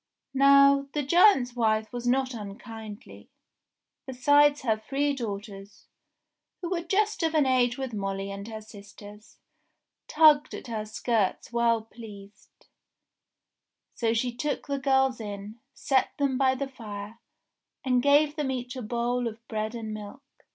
Now, 0.33 0.87
the 0.93 1.03
giant's 1.03 1.55
wife 1.55 1.93
was 1.93 2.07
not 2.07 2.33
unkindly; 2.33 3.29
besides 4.07 4.61
her 4.63 4.75
three 4.75 5.13
daughters, 5.13 5.85
who 6.59 6.71
were 6.71 6.81
just 6.81 7.21
of 7.21 7.35
an 7.35 7.45
age 7.45 7.77
with 7.77 7.93
Molly 7.93 8.31
and 8.31 8.47
her 8.47 8.61
sisters, 8.61 9.37
tugged 10.07 10.55
at 10.55 10.65
her 10.65 10.85
skirts 10.85 11.53
well 11.53 11.83
pleased; 11.83 12.65
so 13.93 14.11
she 14.11 14.33
took 14.33 14.65
the 14.65 14.79
girls 14.79 15.19
in, 15.21 15.59
set 15.75 16.17
them 16.17 16.35
by 16.35 16.55
the 16.55 16.67
fire, 16.67 17.19
and 17.85 18.01
gave 18.01 18.35
them 18.37 18.49
each 18.49 18.75
a 18.75 18.81
bowl 18.81 19.27
of 19.27 19.47
bread 19.47 19.75
and 19.75 19.93
milk. 19.93 20.23